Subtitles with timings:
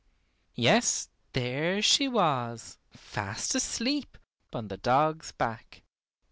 [0.55, 4.17] Yes, there she was, fast asleep
[4.51, 5.83] on the dog's back.